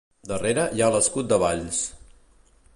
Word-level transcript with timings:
Darrere 0.29 0.63
hi 0.77 0.81
ha 0.85 0.89
l'escut 0.95 1.31
de 1.33 1.39
Valls. 1.45 1.85